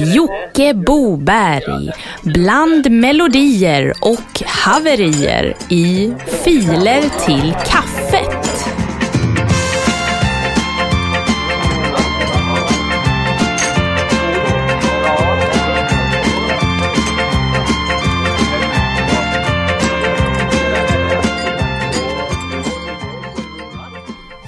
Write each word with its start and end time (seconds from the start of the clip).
Jocke 0.00 0.74
Boberg 0.74 1.90
bland 2.22 2.90
melodier 2.90 3.92
och 4.00 4.42
haverier 4.46 5.56
i 5.68 6.12
Filer 6.44 7.02
till 7.26 7.54
kaffet. 7.66 8.50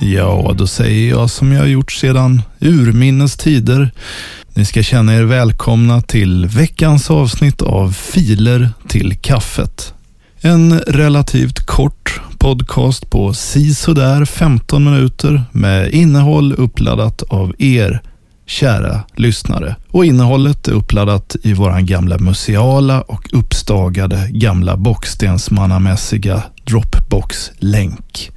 Ja, 0.00 0.54
då 0.54 0.66
säger 0.66 1.10
jag 1.10 1.30
som 1.30 1.52
jag 1.52 1.60
har 1.60 1.66
gjort 1.66 1.92
sedan 1.92 2.42
urminnes 2.60 3.36
tider. 3.36 3.90
Ni 4.54 4.64
ska 4.64 4.82
känna 4.82 5.14
er 5.14 5.22
välkomna 5.22 6.00
till 6.00 6.46
veckans 6.46 7.10
avsnitt 7.10 7.62
av 7.62 7.92
Filer 7.92 8.70
till 8.88 9.18
kaffet. 9.20 9.94
En 10.40 10.80
relativt 10.80 11.66
kort 11.66 12.20
podcast 12.38 13.10
på 13.10 13.34
sisådär 13.34 14.24
15 14.24 14.84
minuter 14.84 15.42
med 15.52 15.90
innehåll 15.90 16.54
uppladdat 16.58 17.22
av 17.22 17.54
er 17.58 18.02
kära 18.46 19.00
lyssnare. 19.16 19.76
Och 19.90 20.04
innehållet 20.04 20.68
är 20.68 20.72
uppladdat 20.72 21.36
i 21.42 21.52
våran 21.52 21.86
gamla 21.86 22.18
museala 22.18 23.00
och 23.00 23.28
uppstagade 23.32 24.28
gamla 24.30 24.76
bockstensmannamässiga 24.76 26.42
Dropbox-länk. 26.64 28.30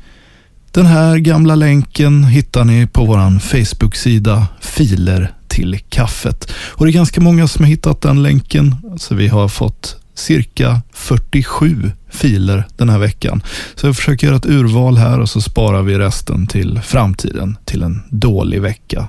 Den 0.72 0.86
här 0.86 1.18
gamla 1.18 1.56
länken 1.56 2.24
hittar 2.24 2.64
ni 2.64 2.88
på 2.88 3.06
vår 3.06 3.40
Facebook-sida 3.40 4.48
Filer 4.62 5.34
till 5.56 5.80
kaffet. 5.90 6.52
Och 6.54 6.86
det 6.86 6.92
är 6.92 6.94
ganska 6.94 7.22
många 7.22 7.48
som 7.48 7.66
har 7.66 7.70
hittat 7.70 8.02
den 8.02 8.24
länken. 8.24 8.76
Så 8.98 9.16
vi 9.16 9.28
har 9.28 9.48
fått 9.48 9.96
cirka 10.14 10.82
47 10.94 11.92
filer 12.10 12.68
den 12.78 12.90
här 12.90 13.00
veckan. 13.00 13.44
Så 13.76 13.88
jag 13.88 13.96
försöker 13.96 14.28
göra 14.28 14.38
ett 14.38 14.46
urval 14.46 14.98
här 14.98 15.20
och 15.20 15.30
så 15.30 15.42
sparar 15.42 15.82
vi 15.82 15.98
resten 15.98 16.48
till 16.48 16.80
framtiden, 16.84 17.58
till 17.66 17.84
en 17.84 18.04
dålig 18.10 18.62
vecka. 18.62 19.08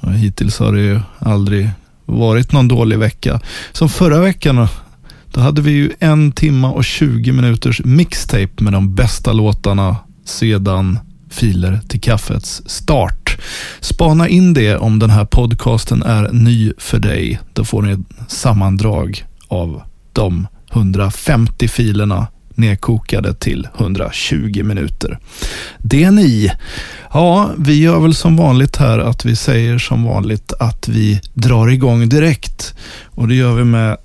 Och 0.00 0.12
hittills 0.12 0.58
har 0.58 0.72
det 0.72 0.80
ju 0.80 1.00
aldrig 1.18 1.70
varit 2.04 2.52
någon 2.52 2.68
dålig 2.68 2.98
vecka. 2.98 3.40
Som 3.72 3.88
förra 3.88 4.20
veckan 4.20 4.68
då 5.26 5.40
hade 5.40 5.62
vi 5.62 5.70
ju 5.70 5.92
en 5.98 6.32
timma 6.32 6.72
och 6.72 6.84
20 6.84 7.32
minuters 7.32 7.80
mixtape 7.84 8.64
med 8.64 8.72
de 8.72 8.94
bästa 8.94 9.32
låtarna 9.32 9.96
sedan 10.24 10.98
filer 11.30 11.80
till 11.88 12.00
kaffets 12.00 12.62
start. 12.66 13.38
Spana 13.80 14.28
in 14.28 14.54
det 14.54 14.76
om 14.76 14.98
den 14.98 15.10
här 15.10 15.24
podcasten 15.24 16.02
är 16.02 16.32
ny 16.32 16.72
för 16.78 16.98
dig. 16.98 17.40
Då 17.52 17.64
får 17.64 17.82
ni 17.82 17.92
ett 17.92 18.30
sammandrag 18.30 19.24
av 19.48 19.82
de 20.12 20.46
150 20.72 21.68
filerna 21.68 22.26
nedkokade 22.54 23.34
till 23.34 23.68
120 23.78 24.62
minuter. 24.64 25.18
Det 25.78 26.04
är 26.04 26.10
ni. 26.10 26.52
Ja, 27.12 27.50
vi 27.58 27.80
gör 27.80 28.00
väl 28.00 28.14
som 28.14 28.36
vanligt 28.36 28.76
här 28.76 28.98
att 28.98 29.24
vi 29.24 29.36
säger 29.36 29.78
som 29.78 30.04
vanligt 30.04 30.52
att 30.58 30.88
vi 30.88 31.20
drar 31.34 31.68
igång 31.68 32.08
direkt. 32.08 32.74
Och 33.04 33.28
det 33.28 33.34
gör 33.34 33.54
vi 33.54 33.64
med, 33.64 33.96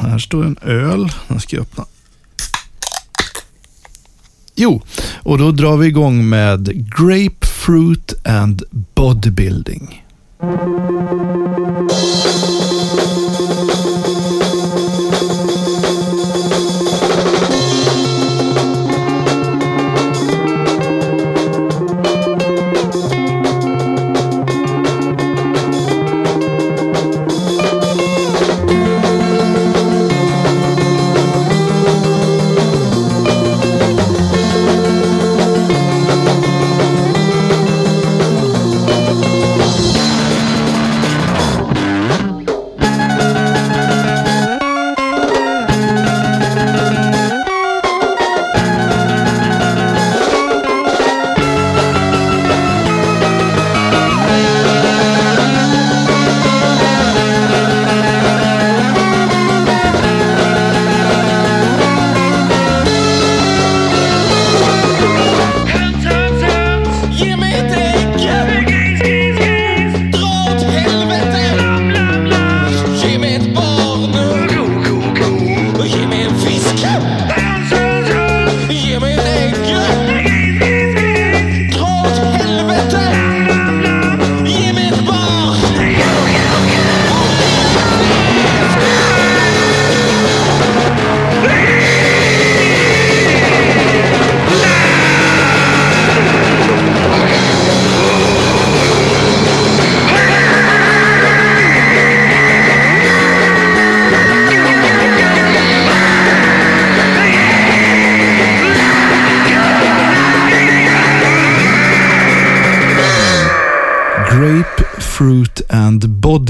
här 0.00 0.18
står 0.18 0.44
en 0.44 0.56
öl, 0.62 1.08
den 1.28 1.40
ska 1.40 1.56
jag 1.56 1.62
öppna. 1.62 1.84
Jo, 4.62 4.82
och 5.22 5.38
då 5.38 5.50
drar 5.50 5.76
vi 5.76 5.86
igång 5.86 6.28
med 6.28 6.90
Grapefruit 6.98 8.14
and 8.24 8.62
Bodybuilding. 8.94 10.04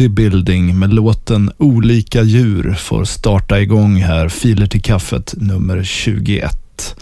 Bodybuilding 0.00 0.78
med 0.78 0.94
låten 0.94 1.50
Olika 1.59 2.22
djur 2.22 2.75
får 2.78 3.05
starta 3.05 3.61
igång 3.61 3.97
här. 3.97 4.28
Filer 4.28 4.66
till 4.66 4.83
kaffet 4.83 5.34
nummer 5.37 5.83
21. 5.83 6.97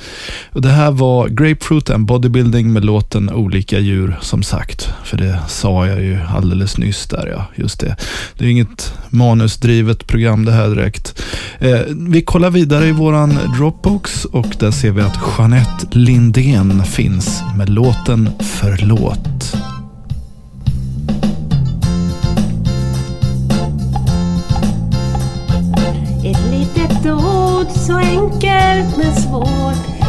Och 0.53 0.63
det 0.63 0.69
här 0.69 0.91
var 0.91 1.29
Grapefruit 1.29 1.91
and 1.91 2.07
Bodybuilding 2.07 2.73
med 2.73 2.85
låten 2.85 3.31
Olika 3.31 3.79
djur 3.79 4.19
som 4.21 4.43
sagt. 4.43 4.89
För 5.05 5.17
det 5.17 5.39
sa 5.49 5.87
jag 5.87 6.03
ju 6.03 6.19
alldeles 6.35 6.79
nyss 6.79 7.07
där 7.07 7.27
ja, 7.27 7.47
just 7.55 7.81
det. 7.81 7.97
Det 8.39 8.45
är 8.45 8.49
inget 8.49 8.95
manusdrivet 9.11 10.07
program 10.07 10.45
det 10.45 10.53
här 10.53 10.69
direkt. 10.69 11.23
Eh, 11.59 11.81
vi 11.91 12.23
kollar 12.23 12.51
vidare 12.51 12.87
i 12.87 12.93
våran 12.93 13.39
Dropbox 13.59 14.25
och 14.25 14.57
där 14.59 14.71
ser 14.71 14.91
vi 14.91 15.03
att 15.03 15.19
Jeanette 15.39 15.99
Lindén 15.99 16.85
finns 16.85 17.43
med 17.57 17.69
låten 17.69 18.31
Förlåt. 18.41 19.57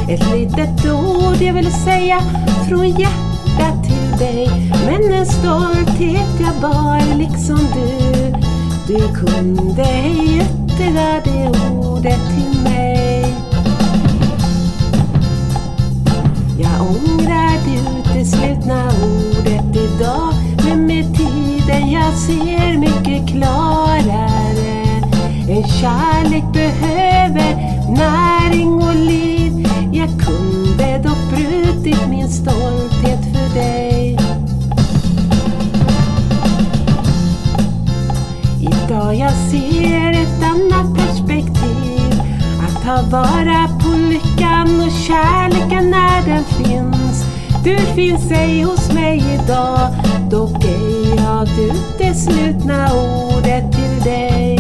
Ett 0.10 0.32
litet 0.34 0.86
ord 0.86 1.42
jag 1.42 1.54
vill 1.54 1.72
säga 1.72 2.20
från 2.70 2.90
hjärtat 2.90 3.84
till 3.84 4.18
dig. 4.20 4.50
Men 4.86 5.14
en 5.14 5.26
stolthet 5.26 6.40
jag 6.40 6.62
bar 6.62 7.18
liksom 7.18 7.58
du. 7.58 8.34
Du 8.88 9.14
kunde 9.14 9.84
ej 9.84 10.38
yttra 10.38 11.22
det 11.24 11.60
ordet 11.72 12.20
till 12.36 12.62
mig. 12.64 13.36
Jag 16.60 16.82
ångrar 16.82 17.52
det 17.66 18.00
uteslutna 18.00 18.88
ordet 18.88 19.76
idag 19.76 20.34
Men 20.66 20.86
med 20.86 21.18
tiden 21.18 21.92
jag 21.92 22.14
ser 22.14 22.78
mycket 22.78 23.30
klarare. 23.30 24.80
En 25.50 25.64
kärlek 25.64 26.44
behöver 26.54 27.56
näring 27.90 28.89
Ja, 39.10 39.14
jag 39.16 39.32
ser 39.32 40.12
ett 40.12 40.44
annat 40.44 40.96
perspektiv. 40.98 42.22
Att 42.64 42.84
ta 42.84 43.02
vara 43.18 43.68
på 43.80 43.90
lyckan 43.90 44.82
och 44.82 44.92
kärleken 44.92 45.90
när 45.90 46.26
den 46.26 46.44
finns. 46.44 47.26
Du 47.64 47.78
finns 47.78 48.32
ej 48.32 48.62
hos 48.62 48.94
mig 48.94 49.24
idag, 49.34 49.90
dock 50.32 50.66
ej 50.66 51.18
har 51.18 51.46
du 51.46 51.72
det 51.98 52.14
slutna 52.14 52.90
ordet 52.94 53.72
till 53.72 54.04
dig. 54.04 54.60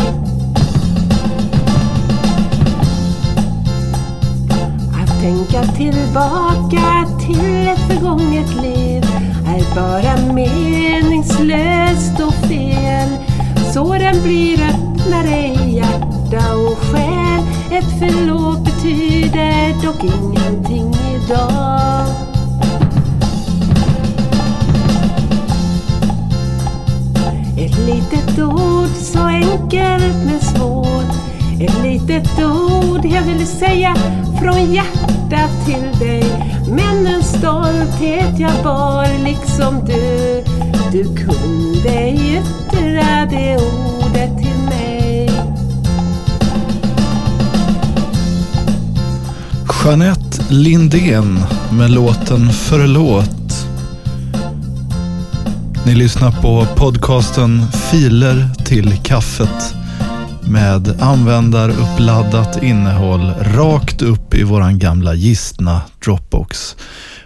Att 5.04 5.22
tänka 5.22 5.64
tillbaka 5.64 7.08
till 7.20 7.68
ett 7.68 7.88
förgånget 7.88 8.56
liv 8.62 9.04
är 9.48 9.76
bara 9.76 10.34
meningslöst 10.34 12.20
och 12.20 12.34
fel. 12.34 13.29
Såren 13.74 14.24
blir 14.24 14.60
öppnare 14.62 15.38
i 15.38 15.76
hjärta 15.76 16.56
och 16.56 16.78
själ. 16.78 17.42
Ett 17.72 18.00
förlåt 18.00 18.60
betyder 18.66 19.84
dock 19.84 20.04
ingenting 20.04 20.96
idag. 21.16 22.06
Ett 27.58 27.78
litet 27.78 28.40
ord 28.40 28.90
så 28.90 29.20
enkelt 29.20 30.26
men 30.26 30.40
svårt. 30.40 31.14
Ett 31.62 31.84
litet 31.84 32.40
ord 32.40 33.06
jag 33.06 33.22
vill 33.22 33.48
säga 33.48 33.96
från 34.42 34.74
hjärtat 34.74 35.66
till 35.66 36.00
dig. 36.00 36.24
Men 36.68 37.08
en 37.08 37.24
stolthet 37.24 38.40
jag 38.40 38.64
bar 38.64 39.24
liksom 39.24 39.86
du. 39.86 40.59
Du 40.92 41.04
kunde 41.04 42.12
yttra 42.12 43.26
det 43.26 43.58
ordet 43.58 44.38
till 44.38 44.58
mig. 44.70 45.30
Jeanette 49.86 50.44
Lindén 50.50 51.40
med 51.72 51.92
låten 51.92 52.50
Förlåt. 52.54 53.66
Ni 55.86 55.96
lyssnar 55.96 56.32
på 56.32 56.66
podcasten 56.76 57.66
Filer 57.72 58.50
till 58.66 58.98
kaffet 59.04 59.79
med 60.50 61.02
användaruppladdat 61.02 62.64
innehåll 62.64 63.34
rakt 63.42 64.02
upp 64.02 64.34
i 64.34 64.44
våran 64.44 64.80
gamla 64.80 65.14
gistna 65.14 65.82
Dropbox. 66.06 66.76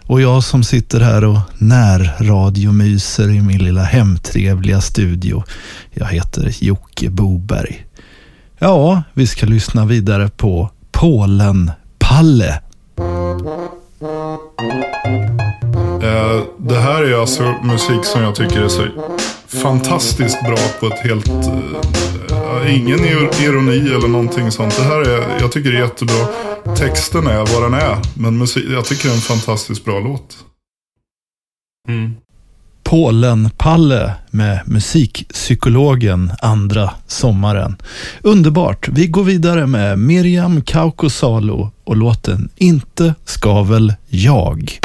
Och 0.08 0.22
jag 0.22 0.44
som 0.44 0.64
sitter 0.64 1.00
här 1.00 1.24
och 1.24 1.40
närradiomyser 1.58 3.30
i 3.30 3.42
min 3.42 3.64
lilla 3.64 3.84
hemtrevliga 3.84 4.82
studio. 4.82 5.44
Jag 5.92 6.08
heter 6.08 6.56
Jocke 6.60 7.10
Boberg. 7.10 7.86
Ja, 8.60 9.04
vi 9.14 9.28
ska 9.28 9.46
lyssna 9.46 9.86
vidare 9.86 10.30
på 10.30 10.70
Polen 10.92 11.72
Palle. 12.00 12.60
Eh, 16.04 16.44
det 16.60 16.80
här 16.80 17.04
är 17.04 17.22
alltså 17.22 17.56
musik 17.64 18.06
som 18.06 18.22
jag 18.22 18.36
tycker 18.36 18.62
är 18.62 18.68
så 18.68 18.88
fantastiskt 19.48 20.42
bra 20.46 20.58
på 20.80 20.88
ett 20.88 21.00
helt... 21.00 21.30
eh, 21.30 22.13
ingen 22.68 23.00
ir- 23.00 23.44
ironi 23.44 23.78
eller 23.80 24.08
någonting 24.08 24.52
sånt. 24.52 24.78
Det 24.78 24.84
här 24.84 25.02
är, 25.02 25.40
jag 25.40 25.52
tycker 25.52 25.72
det 25.72 25.78
är 25.78 25.82
jättebra. 25.82 26.28
Texten 26.78 27.28
är 27.28 27.54
vad 27.54 27.64
den 27.64 27.74
är. 27.74 27.98
Men 28.14 28.38
musik, 28.38 28.66
jag 28.70 28.86
tycker 28.86 29.04
det 29.04 29.10
är 29.10 29.16
en 29.16 29.22
fantastiskt 29.22 29.86
bra 29.86 30.00
låt. 30.00 30.38
Polen-Palle 32.84 34.14
med 34.32 34.62
musikpsykologen 34.66 36.32
andra 36.42 36.90
sommaren. 37.08 37.76
Underbart! 38.22 38.88
Vi 38.88 39.08
går 39.08 39.24
vidare 39.24 39.68
med 39.68 40.00
Miriam 40.00 40.62
Kaukosalo 40.62 41.72
och 41.84 41.96
låten 41.98 42.50
Inte 42.56 43.16
ska 43.26 43.64
väl 43.64 43.94
jag. 44.10 44.80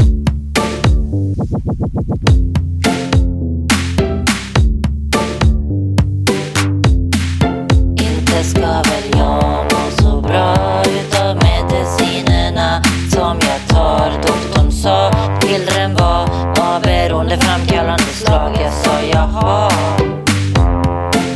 Ska 8.48 8.60
väl 8.60 9.10
jag 9.18 9.64
må 9.72 10.02
så 10.02 10.20
bra 10.20 10.82
utav 10.82 11.36
medicinerna 11.36 12.82
som 13.10 13.38
jag 13.40 13.76
tar. 13.76 14.10
Doktorn 14.26 14.72
sa 14.72 15.10
pillren 15.40 15.94
var 15.94 16.22
av 16.60 16.82
beroendeframkallande 16.82 18.02
slag. 18.02 18.52
Jag 18.62 18.72
sa 18.72 19.00
jaha, 19.12 19.70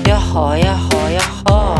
jaha, 0.06 0.58
jaha, 0.58 1.10
jaha. 1.10 1.71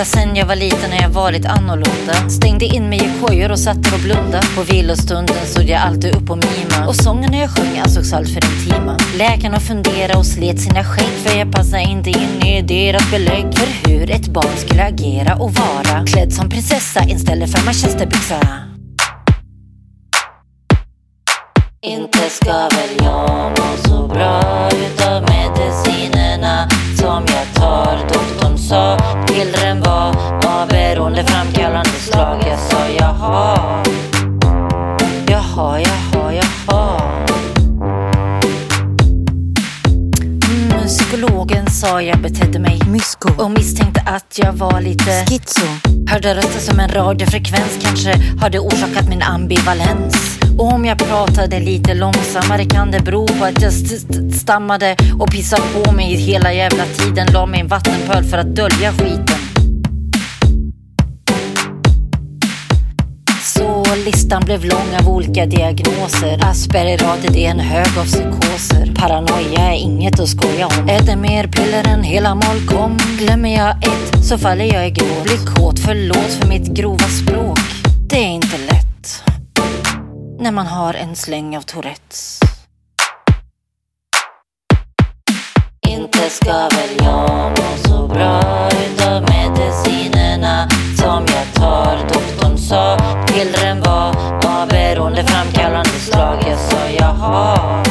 Ända 0.00 0.10
sen 0.10 0.36
jag 0.36 0.46
var 0.46 0.56
liten 0.56 0.92
har 0.92 1.02
jag 1.02 1.08
varit 1.08 1.46
annorlunda. 1.46 2.28
Stängde 2.28 2.64
in 2.64 2.88
mig 2.88 2.98
i 2.98 3.26
kojor 3.26 3.50
och 3.50 3.58
satt 3.58 3.82
där 3.82 3.94
och 3.94 4.00
blunda. 4.00 4.40
På 4.56 4.62
vilostunden 4.62 5.36
stod 5.46 5.64
jag 5.64 5.80
alltid 5.80 6.14
upp 6.14 6.30
och 6.30 6.36
mima. 6.36 6.88
Och 6.88 6.96
sångerna 6.96 7.36
jag 7.36 7.50
sjöng 7.50 7.78
ansågs 7.78 8.12
alltför 8.12 8.40
intima. 8.44 8.96
Läkarna 9.18 9.60
funderade 9.60 10.18
och 10.18 10.26
slet 10.26 10.60
sina 10.60 10.84
skägg. 10.84 11.12
För 11.24 11.38
jag 11.38 11.52
passade 11.52 11.82
inte 11.82 12.10
in 12.10 12.42
i 12.46 12.62
deras 12.62 13.10
belägg. 13.10 13.46
För 13.58 13.90
hur 13.90 14.10
ett 14.10 14.28
barn 14.28 14.56
skulle 14.56 14.84
agera 14.84 15.34
och 15.34 15.52
vara. 15.52 16.06
Klädd 16.06 16.32
som 16.32 16.48
prinsessa 16.48 17.04
istället 17.04 17.52
för 17.52 17.64
manchesterbyxa. 17.64 18.69
Inte 21.82 22.18
ska 22.18 22.52
väl 22.52 22.96
jag 23.04 23.50
må 23.58 23.76
så 23.88 24.06
bra 24.06 24.68
utav 24.68 25.22
medicinerna 25.22 26.68
som 26.96 27.24
jag 27.26 27.54
tar. 27.54 27.98
Doktorn 28.08 28.58
sa 28.58 28.98
pillren 29.28 29.80
var 29.80 30.08
av 30.46 30.68
beroendeframkallande 30.68 31.90
slag. 31.90 32.44
Jag 32.50 32.58
sa 32.58 32.88
jaha, 32.98 33.82
jaha, 35.28 35.80
jaha, 35.80 36.32
jaha. 36.32 37.00
Mm, 40.50 40.86
psykologen 40.86 41.70
sa 41.70 42.02
jag 42.02 42.18
betedde 42.18 42.58
mig 42.58 42.80
mysko 42.88 43.28
och 43.42 43.50
misstänkte 43.50 44.00
att 44.06 44.38
jag 44.38 44.52
var 44.52 44.80
lite 44.80 45.24
schizo. 45.26 45.66
Hörde 46.10 46.34
röster 46.34 46.60
som 46.60 46.80
en 46.80 46.88
radiofrekvens 46.88 47.78
kanske 47.82 48.14
hade 48.40 48.58
orsakat 48.58 49.08
min 49.08 49.22
ambivalens. 49.22 50.39
Och 50.58 50.72
om 50.72 50.84
jag 50.84 50.98
pratade 50.98 51.60
lite 51.60 51.94
långsammare 51.94 52.64
kan 52.64 52.90
det 52.90 53.00
bero 53.00 53.26
på 53.26 53.44
att 53.44 53.62
jag 53.62 53.72
st- 53.72 53.94
st- 53.96 54.30
stammade 54.30 54.96
och 55.18 55.30
pissade 55.30 55.62
på 55.74 55.92
mig 55.92 56.14
hela 56.14 56.52
jävla 56.52 56.84
tiden. 56.84 57.26
La 57.32 57.46
mig 57.46 57.58
i 57.58 57.62
en 57.62 57.68
vattenpöl 57.68 58.24
för 58.24 58.38
att 58.38 58.56
dölja 58.56 58.92
skiten. 58.92 59.38
Så 63.42 63.84
listan 64.04 64.42
blev 64.44 64.64
lång 64.64 64.94
av 65.00 65.08
olika 65.08 65.46
diagnoser. 65.46 66.38
Asperger, 66.44 67.02
är 67.36 67.50
en 67.50 67.60
hög 67.60 67.86
av 67.98 68.04
psykoser. 68.04 68.92
Paranoia 68.96 69.60
är 69.72 69.76
inget 69.76 70.20
att 70.20 70.28
skoja 70.28 70.66
om. 70.66 70.88
Äter 70.88 71.16
mer 71.16 71.46
piller 71.46 71.88
än 71.88 72.02
hela 72.02 72.34
Molkom. 72.34 72.98
Glömmer 73.18 73.56
jag 73.56 73.70
ett 73.84 74.24
så 74.24 74.38
faller 74.38 74.64
jag 74.64 74.86
i 74.86 74.90
gråt. 74.90 75.22
Blir 75.24 75.54
kåt, 75.54 75.78
förlåt 75.78 76.38
för 76.40 76.48
mitt 76.48 76.66
grova 76.66 77.04
språk. 77.08 77.58
Det 78.08 78.16
är 78.16 78.28
inte 78.28 78.58
lätt. 78.58 78.79
När 80.40 80.52
man 80.52 80.66
har 80.66 80.94
en 80.94 81.16
släng 81.16 81.56
av 81.56 81.62
Tourettes. 81.62 82.40
Inte 85.88 86.18
ska 86.18 86.52
väl 86.52 86.96
jag 86.98 87.50
må 87.50 87.88
så 87.88 88.08
bra 88.08 88.68
utav 88.68 89.22
medicinerna 89.22 90.68
som 90.96 91.24
jag 91.26 91.54
tar. 91.54 91.98
Doktorn 92.08 92.58
sa 92.58 92.98
pillren 93.28 93.80
var 93.80 94.08
av 94.46 94.68
beroendeframkallande 94.68 95.90
slag. 95.90 96.44
Jag 96.48 96.58
sa 96.58 96.88
jaha, 96.98 97.84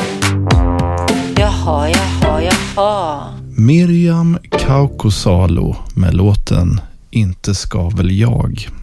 jaha, 1.37 1.89
jaha, 1.89 2.41
jaha. 2.41 3.23
Miriam 3.57 4.37
Kaukosalo 4.51 5.75
med 5.95 6.13
låten 6.13 6.81
Inte 7.11 7.55
ska 7.55 7.89
väl 7.89 8.19
jag. 8.19 8.78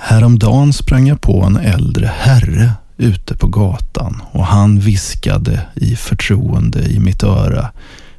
Häromdagen 0.00 0.72
sprang 0.72 1.08
jag 1.08 1.20
på 1.20 1.42
en 1.42 1.56
äldre 1.56 2.12
herre 2.18 2.72
ute 2.96 3.36
på 3.36 3.46
gatan 3.46 4.22
och 4.30 4.46
han 4.46 4.78
viskade 4.80 5.66
i 5.74 5.96
förtroende 5.96 6.80
i 6.80 7.00
mitt 7.00 7.22
öra 7.22 7.70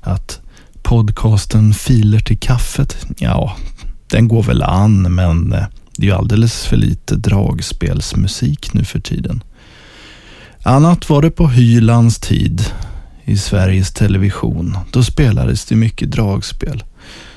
att 0.02 0.40
podcasten 0.84 1.74
Filer 1.74 2.20
till 2.20 2.40
kaffet, 2.40 3.06
ja, 3.18 3.56
den 4.08 4.28
går 4.28 4.44
väl 4.44 4.64
an 4.64 5.16
men 5.16 5.54
eh, 5.54 5.64
det 5.98 6.04
är 6.04 6.08
ju 6.08 6.18
alldeles 6.18 6.66
för 6.66 6.78
lite 6.78 7.16
dragspelsmusik 7.16 8.74
nu 8.74 8.84
för 8.84 9.00
tiden. 9.00 9.44
Annat 10.64 11.10
var 11.10 11.22
det 11.22 11.32
på 11.32 11.48
Hylands 11.48 12.20
tid 12.20 12.66
i 13.26 13.38
Sveriges 13.38 13.94
Television. 13.94 14.78
Då 14.92 15.04
spelades 15.04 15.66
det 15.66 15.76
mycket 15.76 16.12
dragspel. 16.12 16.84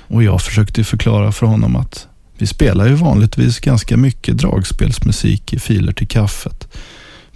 Och 0.09 0.23
jag 0.23 0.43
försökte 0.43 0.85
förklara 0.85 1.33
för 1.33 1.47
honom 1.47 1.77
att 1.77 2.09
vi 2.43 2.47
spelar 2.47 2.87
ju 2.87 2.95
vanligtvis 2.95 3.61
ganska 3.61 3.97
mycket 3.97 4.39
dragspelsmusik 4.39 5.53
i 5.53 5.59
filer 5.59 5.93
till 5.93 6.09
kaffet. 6.09 6.69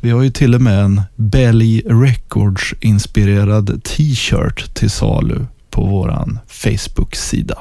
Vi 0.01 0.11
har 0.11 0.23
ju 0.23 0.31
till 0.31 0.55
och 0.55 0.61
med 0.61 0.85
en 0.85 1.03
Belly 1.17 1.83
Records-inspirerad 1.87 3.85
t-shirt 3.85 4.75
till 4.75 4.91
salu 4.91 5.47
på 5.71 5.87
våran 5.87 6.39
Facebook-sida. 6.49 7.59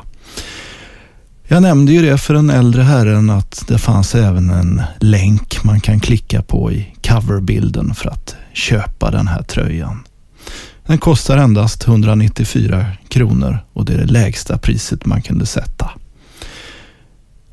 Jag 1.44 1.62
nämnde 1.62 1.94
ju 1.94 2.02
det 2.02 2.18
för 2.18 2.34
den 2.34 2.50
äldre 2.50 2.82
herren 2.82 3.30
att 3.30 3.64
det 3.68 3.78
fanns 3.78 4.16
även 4.16 4.50
en 4.50 4.82
länk 5.00 5.64
man 5.64 5.80
kan 5.80 6.00
klicka 6.00 6.42
på 6.42 6.72
i 6.72 6.96
coverbilden 7.02 7.96
för 7.96 8.10
att 8.10 8.36
köpa 8.54 9.12
den 9.12 9.28
här 9.28 9.44
tröjan. 9.44 10.04
Den 10.86 10.98
kostar 10.98 11.38
endast 11.38 11.88
194 11.88 12.86
kronor 13.08 13.60
och 13.74 13.86
det 13.86 13.94
är 13.94 13.98
det 13.98 14.06
lägsta 14.06 14.58
priset 14.58 15.06
man 15.06 15.22
kunde 15.22 15.46
sätta. 15.46 15.92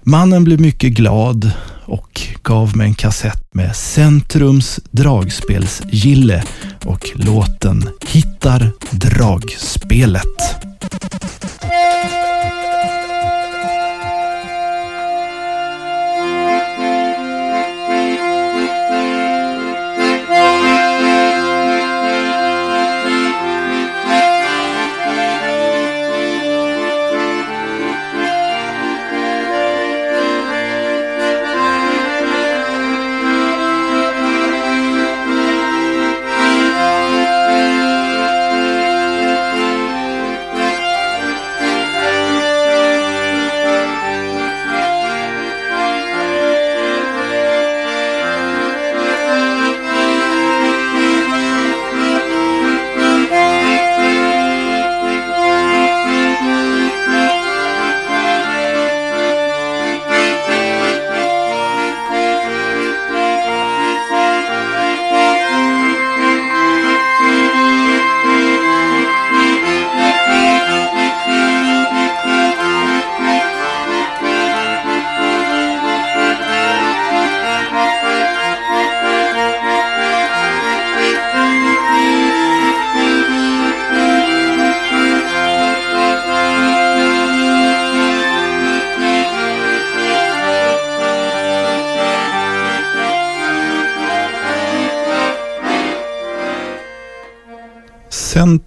Mannen 0.04 0.44
blev 0.44 0.61
mycket 0.61 0.92
glad 0.92 1.50
och 1.85 2.21
gav 2.42 2.76
mig 2.76 2.87
en 2.87 2.94
kassett 2.94 3.54
med 3.54 3.76
Centrums 3.76 4.80
dragspelsgille 4.90 6.44
och 6.85 7.09
låten 7.14 7.88
Hittar 8.06 8.71
dragspelet. 8.90 10.72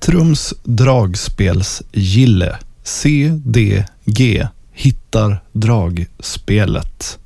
Trums 0.05 0.53
dragspelsgille 0.63 2.57
CDG 2.83 4.47
hittar 4.73 5.37
dragspelet. 5.51 7.19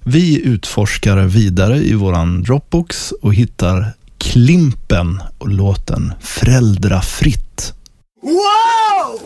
Vi 0.00 0.42
utforskar 0.42 1.16
vidare 1.16 1.76
i 1.76 1.94
våran 1.94 2.42
Dropbox 2.42 3.12
och 3.12 3.34
hittar 3.34 3.92
Klimpen 4.18 5.22
och 5.38 5.48
låten 5.48 6.12
Föräldrafritt. 6.20 7.74
Wow! 8.22 9.20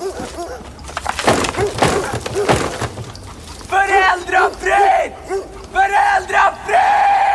Föräldrafritt! 3.68 5.44
Föräldrafritt! 5.72 7.27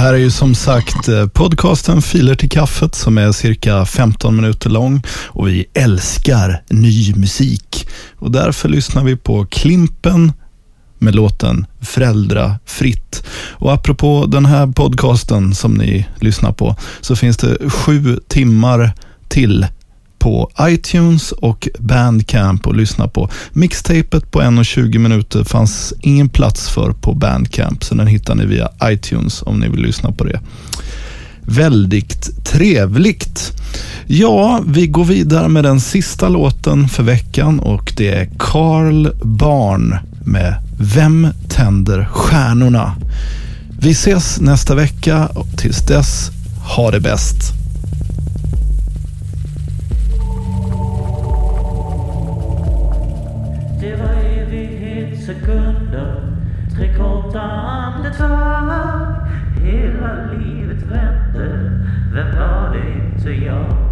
Här 0.00 0.14
är 0.14 0.18
ju 0.18 0.30
som 0.30 0.54
sagt 0.54 1.08
eh, 1.08 1.26
podcasten 1.26 2.02
Filer 2.02 2.34
till 2.34 2.50
kaffet 2.50 2.94
som 2.94 3.18
är 3.18 3.32
cirka 3.32 3.84
15 3.84 4.36
minuter 4.36 4.70
lång 4.70 5.02
och 5.26 5.48
vi 5.48 5.66
älskar 5.74 6.62
ny 6.68 7.14
musik. 7.14 7.88
Och 8.16 8.30
därför 8.30 8.68
lyssnar 8.68 9.04
vi 9.04 9.16
på 9.16 9.46
Klimpen 9.46 10.32
med 10.98 11.14
låten 11.14 11.66
Föräldrafritt. 11.80 13.24
Och 13.50 13.72
apropå 13.72 14.26
den 14.28 14.46
här 14.46 14.66
podcasten 14.66 15.54
som 15.54 15.74
ni 15.74 16.06
lyssnar 16.20 16.52
på 16.52 16.76
så 17.00 17.16
finns 17.16 17.36
det 17.36 17.70
sju 17.70 18.20
timmar 18.28 18.92
till 19.28 19.66
på 20.20 20.50
iTunes 20.60 21.32
och 21.32 21.68
Bandcamp 21.78 22.66
och 22.66 22.74
lyssna 22.74 23.08
på. 23.08 23.28
Mixtapet 23.52 24.30
på 24.30 24.40
1.20 24.40 24.98
minuter 24.98 25.44
fanns 25.44 25.94
ingen 26.00 26.28
plats 26.28 26.68
för 26.68 26.92
på 26.92 27.14
Bandcamp, 27.14 27.84
så 27.84 27.94
den 27.94 28.06
hittar 28.06 28.34
ni 28.34 28.46
via 28.46 28.68
iTunes 28.84 29.42
om 29.42 29.60
ni 29.60 29.68
vill 29.68 29.80
lyssna 29.80 30.12
på 30.12 30.24
det. 30.24 30.40
Väldigt 31.42 32.44
trevligt. 32.44 33.52
Ja, 34.06 34.62
vi 34.66 34.86
går 34.86 35.04
vidare 35.04 35.48
med 35.48 35.64
den 35.64 35.80
sista 35.80 36.28
låten 36.28 36.88
för 36.88 37.02
veckan 37.02 37.60
och 37.60 37.92
det 37.96 38.08
är 38.08 38.28
Carl 38.38 39.08
Barn 39.22 39.98
med 40.24 40.54
Vem 40.78 41.28
tänder 41.48 42.04
stjärnorna? 42.04 42.94
Vi 43.80 43.90
ses 43.90 44.40
nästa 44.40 44.74
vecka 44.74 45.26
och 45.26 45.48
tills 45.58 45.86
dess, 45.86 46.30
ha 46.76 46.90
det 46.90 47.00
bäst. 47.00 47.59
Vände, 60.90 61.70
vem 62.12 62.38
var 62.38 62.74
det 62.74 62.90
inte 62.90 63.44
jag? 63.44 63.90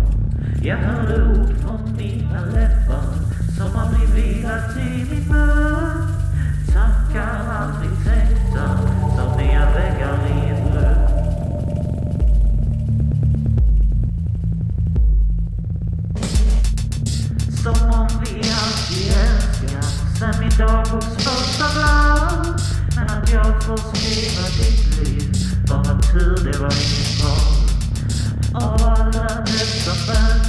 Jag 0.62 0.76
hörde 0.76 1.24
ord 1.24 1.56
från 1.58 1.96
mina 1.96 2.44
läppar 2.44 3.02
som 3.56 3.76
aldrig 3.76 4.08
vilar 4.08 4.60
till 4.74 5.06
min 5.10 5.28
mun. 5.28 6.08
Tankar 6.72 7.40
aldrig 7.50 7.90
tänkta 8.04 8.78
som 9.16 9.38
nya 9.38 9.70
väggar 9.74 10.18
i 10.26 10.50
ett 10.50 10.74
rum. 10.74 10.98
Som 17.62 17.90
om 17.90 18.08
vi 18.24 18.38
alltid 18.38 19.12
älskat 19.12 19.84
sen 20.18 20.40
min 20.40 20.58
dagboks 20.58 21.24
första 21.24 21.64
blad. 21.74 22.60
Men 22.96 23.04
att 23.04 23.32
jag 23.32 23.62
får 23.62 23.76
skriva 23.76 24.42
ditt 24.58 24.87
liv, 25.68 25.84
bara 25.84 25.98
tur 26.00 26.52
det 26.52 26.58
var 26.58 26.72
inget 26.72 27.22
val. 27.22 27.64
Av 28.54 28.82
alla 28.82 29.44
dessa 29.44 29.90
möten 29.90 30.40
och 30.40 30.47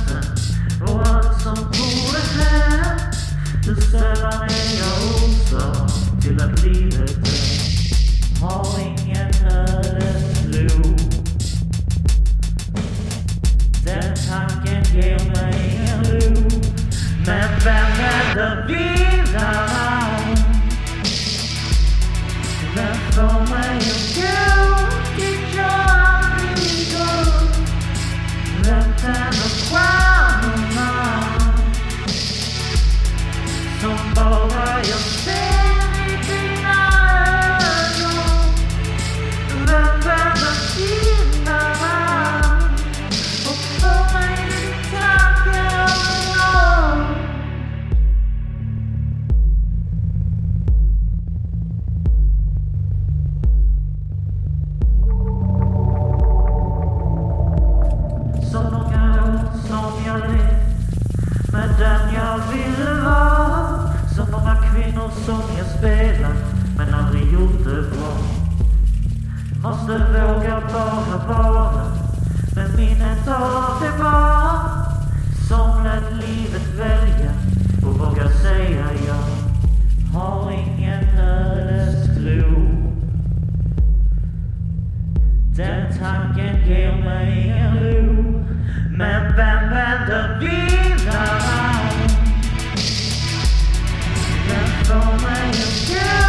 Jag 70.50 70.64
bara 70.64 71.28
vara 71.28 71.72
med 72.56 72.76
minnet 72.78 73.28
av 73.28 73.82
det 73.82 74.04
var. 74.04 74.60
Som 75.48 75.84
lät 75.84 76.12
livet 76.12 76.68
välja 76.80 77.32
och 77.86 78.00
våga 78.00 78.30
säga 78.30 78.86
ja. 79.08 79.20
Har 80.20 80.52
ingen 80.52 81.20
ödestro. 81.20 82.70
Den 85.56 85.98
tanken 86.00 86.68
ger 86.68 86.96
mig 87.04 87.44
ingen 87.46 87.80
ro. 87.80 88.46
Men 88.98 89.36
vem 89.36 89.70
vänder 89.70 90.40
vindarna? 90.40 91.80
Vem 94.48 94.86
får 94.86 95.28
mig 95.28 95.50
att 95.50 96.29